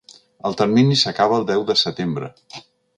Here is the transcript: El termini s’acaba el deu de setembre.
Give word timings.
El 0.49 0.57
termini 0.61 0.97
s’acaba 1.03 1.39
el 1.41 1.47
deu 1.53 1.69
de 1.71 1.79
setembre. 1.85 2.35